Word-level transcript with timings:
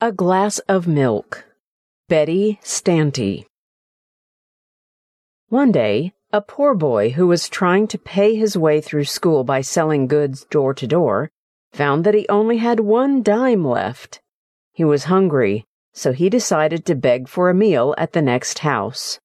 A 0.00 0.12
glass 0.12 0.60
of 0.68 0.86
milk. 0.86 1.44
Betty 2.08 2.60
Stanty. 2.62 3.46
One 5.48 5.72
day, 5.72 6.12
a 6.32 6.40
poor 6.40 6.76
boy 6.76 7.10
who 7.10 7.26
was 7.26 7.48
trying 7.48 7.88
to 7.88 7.98
pay 7.98 8.36
his 8.36 8.56
way 8.56 8.80
through 8.80 9.06
school 9.06 9.42
by 9.42 9.60
selling 9.60 10.06
goods 10.06 10.44
door 10.44 10.72
to 10.72 10.86
door 10.86 11.32
found 11.72 12.04
that 12.04 12.14
he 12.14 12.28
only 12.28 12.58
had 12.58 12.78
one 12.78 13.24
dime 13.24 13.64
left. 13.64 14.20
He 14.70 14.84
was 14.84 15.10
hungry, 15.10 15.66
so 15.92 16.12
he 16.12 16.30
decided 16.30 16.86
to 16.86 16.94
beg 16.94 17.26
for 17.26 17.50
a 17.50 17.54
meal 17.54 17.92
at 17.98 18.12
the 18.12 18.22
next 18.22 18.60
house. 18.60 19.18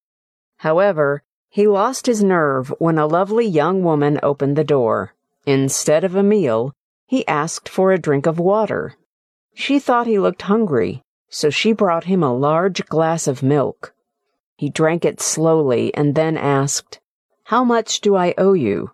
However, 0.58 1.22
he 1.52 1.68
lost 1.68 2.08
his 2.08 2.24
nerve 2.24 2.74
when 2.80 2.98
a 2.98 3.06
lovely 3.06 3.46
young 3.46 3.84
woman 3.84 4.20
opened 4.24 4.56
the 4.56 4.64
door. 4.64 5.14
Instead 5.46 6.04
of 6.04 6.16
a 6.16 6.24
meal, 6.24 6.74
he 7.06 7.28
asked 7.28 7.70
for 7.70 7.92
a 7.92 8.00
drink 8.00 8.26
of 8.26 8.40
water. 8.40 8.98
She 9.54 9.80
thought 9.80 10.08
he 10.08 10.20
looked 10.20 10.44
hungry, 10.44 11.04
so 11.30 11.50
she 11.50 11.74
brought 11.74 12.06
him 12.06 12.24
a 12.24 12.34
large 12.34 12.86
glass 12.86 13.28
of 13.28 13.44
milk. 13.44 13.94
He 14.58 14.70
drank 14.70 15.06
it 15.06 15.22
slowly 15.22 15.94
and 15.94 16.16
then 16.16 16.38
asked, 16.38 17.00
How 17.46 17.64
much 17.64 18.02
do 18.02 18.16
I 18.16 18.34
owe 18.38 18.54
you? 18.54 18.92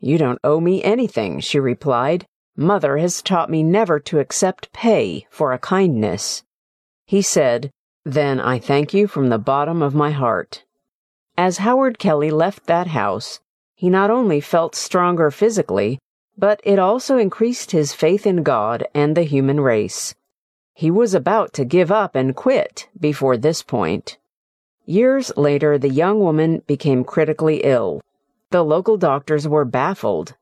You 0.00 0.18
don't 0.18 0.38
owe 0.44 0.60
me 0.60 0.82
anything, 0.82 1.40
she 1.40 1.58
replied. 1.58 2.26
Mother 2.56 2.96
has 2.98 3.20
taught 3.20 3.50
me 3.50 3.62
never 3.62 3.98
to 4.00 4.18
accept 4.18 4.72
pay 4.72 5.26
for 5.30 5.52
a 5.52 5.58
kindness. 5.58 6.42
He 7.04 7.20
said, 7.20 7.70
Then 8.04 8.40
I 8.40 8.58
thank 8.58 8.94
you 8.94 9.06
from 9.06 9.28
the 9.28 9.38
bottom 9.38 9.82
of 9.82 9.94
my 9.94 10.10
heart. 10.10 10.64
As 11.36 11.58
Howard 11.58 11.98
Kelly 11.98 12.30
left 12.30 12.66
that 12.66 12.88
house, 12.88 13.40
he 13.74 13.90
not 13.90 14.10
only 14.10 14.40
felt 14.40 14.74
stronger 14.74 15.30
physically, 15.30 15.98
but 16.38 16.60
it 16.64 16.78
also 16.78 17.16
increased 17.16 17.70
his 17.70 17.92
faith 17.92 18.26
in 18.26 18.42
God 18.42 18.86
and 18.94 19.16
the 19.16 19.22
human 19.22 19.60
race. 19.60 20.14
He 20.74 20.90
was 20.90 21.14
about 21.14 21.52
to 21.54 21.64
give 21.64 21.90
up 21.90 22.14
and 22.14 22.36
quit 22.36 22.88
before 23.00 23.36
this 23.36 23.62
point. 23.62 24.18
Years 24.84 25.32
later, 25.36 25.78
the 25.78 25.88
young 25.88 26.20
woman 26.20 26.62
became 26.66 27.02
critically 27.02 27.62
ill. 27.64 28.02
The 28.50 28.62
local 28.62 28.96
doctors 28.96 29.48
were 29.48 29.64
baffled. 29.64 30.34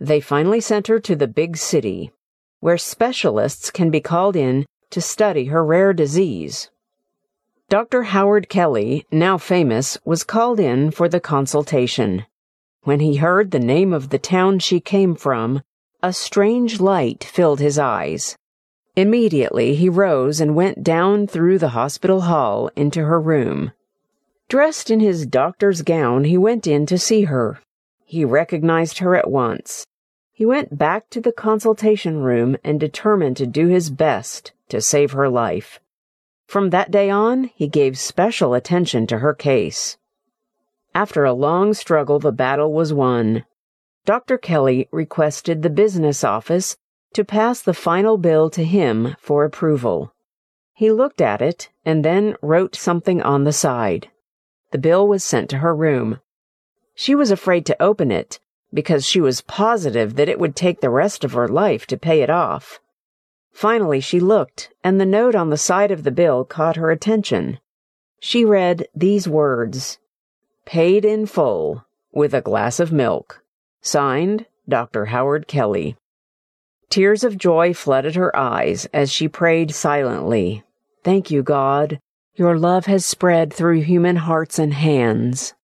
They 0.00 0.20
finally 0.20 0.60
sent 0.60 0.88
her 0.88 0.98
to 1.00 1.16
the 1.16 1.28
big 1.28 1.56
city, 1.56 2.10
where 2.60 2.76
specialists 2.76 3.70
can 3.70 3.90
be 3.90 4.00
called 4.00 4.36
in 4.36 4.66
to 4.90 5.00
study 5.00 5.46
her 5.46 5.64
rare 5.64 5.92
disease. 5.92 6.70
Dr. 7.68 8.02
Howard 8.04 8.48
Kelly, 8.48 9.06
now 9.12 9.38
famous, 9.38 9.98
was 10.04 10.24
called 10.24 10.58
in 10.58 10.90
for 10.90 11.08
the 11.08 11.20
consultation. 11.20 12.24
When 12.82 13.00
he 13.00 13.16
heard 13.16 13.50
the 13.50 13.58
name 13.58 13.92
of 13.92 14.10
the 14.10 14.18
town 14.18 14.60
she 14.60 14.80
came 14.80 15.14
from, 15.14 15.62
a 16.02 16.12
strange 16.12 16.80
light 16.80 17.24
filled 17.24 17.60
his 17.60 17.78
eyes. 17.78 18.36
Immediately 18.96 19.74
he 19.74 19.88
rose 19.88 20.40
and 20.40 20.56
went 20.56 20.82
down 20.82 21.26
through 21.26 21.58
the 21.58 21.70
hospital 21.70 22.22
hall 22.22 22.70
into 22.76 23.04
her 23.04 23.20
room. 23.20 23.72
Dressed 24.48 24.90
in 24.90 25.00
his 25.00 25.26
doctor's 25.26 25.82
gown, 25.82 26.24
he 26.24 26.38
went 26.38 26.66
in 26.66 26.86
to 26.86 26.98
see 26.98 27.22
her. 27.22 27.60
He 28.04 28.24
recognized 28.24 28.98
her 28.98 29.14
at 29.14 29.30
once. 29.30 29.86
He 30.32 30.46
went 30.46 30.78
back 30.78 31.10
to 31.10 31.20
the 31.20 31.32
consultation 31.32 32.18
room 32.18 32.56
and 32.64 32.80
determined 32.80 33.36
to 33.38 33.46
do 33.46 33.68
his 33.68 33.90
best 33.90 34.52
to 34.68 34.80
save 34.80 35.12
her 35.12 35.28
life. 35.28 35.80
From 36.46 36.70
that 36.70 36.90
day 36.90 37.10
on, 37.10 37.50
he 37.54 37.68
gave 37.68 37.98
special 37.98 38.54
attention 38.54 39.06
to 39.08 39.18
her 39.18 39.34
case. 39.34 39.98
After 40.98 41.24
a 41.24 41.32
long 41.32 41.74
struggle, 41.74 42.18
the 42.18 42.32
battle 42.32 42.72
was 42.72 42.92
won. 42.92 43.44
Dr. 44.04 44.36
Kelly 44.36 44.88
requested 44.90 45.62
the 45.62 45.70
business 45.70 46.24
office 46.24 46.76
to 47.14 47.24
pass 47.24 47.62
the 47.62 47.72
final 47.72 48.18
bill 48.18 48.50
to 48.50 48.64
him 48.64 49.14
for 49.20 49.44
approval. 49.44 50.12
He 50.74 50.90
looked 50.90 51.20
at 51.20 51.40
it 51.40 51.68
and 51.84 52.04
then 52.04 52.34
wrote 52.42 52.74
something 52.74 53.22
on 53.22 53.44
the 53.44 53.52
side. 53.52 54.10
The 54.72 54.78
bill 54.78 55.06
was 55.06 55.22
sent 55.22 55.48
to 55.50 55.58
her 55.58 55.72
room. 55.72 56.18
She 56.96 57.14
was 57.14 57.30
afraid 57.30 57.64
to 57.66 57.80
open 57.80 58.10
it 58.10 58.40
because 58.74 59.06
she 59.06 59.20
was 59.20 59.40
positive 59.42 60.16
that 60.16 60.28
it 60.28 60.40
would 60.40 60.56
take 60.56 60.80
the 60.80 60.90
rest 60.90 61.22
of 61.22 61.34
her 61.34 61.46
life 61.46 61.86
to 61.86 61.96
pay 61.96 62.22
it 62.22 62.28
off. 62.28 62.80
Finally, 63.52 64.00
she 64.00 64.18
looked, 64.18 64.70
and 64.82 65.00
the 65.00 65.06
note 65.06 65.36
on 65.36 65.50
the 65.50 65.56
side 65.56 65.92
of 65.92 66.02
the 66.02 66.10
bill 66.10 66.44
caught 66.44 66.74
her 66.74 66.90
attention. 66.90 67.60
She 68.18 68.44
read 68.44 68.88
these 68.96 69.28
words 69.28 70.00
Paid 70.68 71.06
in 71.06 71.24
full, 71.24 71.86
with 72.12 72.34
a 72.34 72.42
glass 72.42 72.78
of 72.78 72.92
milk. 72.92 73.42
Signed, 73.80 74.44
Dr. 74.68 75.06
Howard 75.06 75.48
Kelly. 75.48 75.96
Tears 76.90 77.24
of 77.24 77.38
joy 77.38 77.72
flooded 77.72 78.16
her 78.16 78.36
eyes 78.36 78.86
as 78.92 79.10
she 79.10 79.28
prayed 79.28 79.74
silently. 79.74 80.64
Thank 81.02 81.30
you, 81.30 81.42
God. 81.42 82.00
Your 82.34 82.58
love 82.58 82.84
has 82.84 83.06
spread 83.06 83.50
through 83.50 83.80
human 83.80 84.16
hearts 84.16 84.58
and 84.58 84.74
hands. 84.74 85.54